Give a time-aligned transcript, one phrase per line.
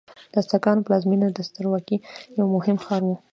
[0.31, 1.97] د ازتکانو پلازمینه د سترواکۍ
[2.37, 3.09] یو مهم ښار و.